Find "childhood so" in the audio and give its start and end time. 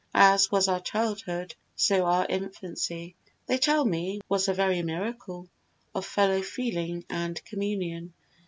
0.79-2.05